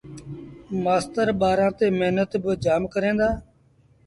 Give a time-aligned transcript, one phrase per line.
[0.83, 3.29] مآستر ٻآرآݩ تي مهنت با جآم ڪريݩ دآ